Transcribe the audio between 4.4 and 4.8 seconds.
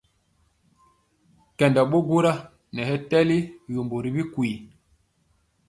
sɛŋ.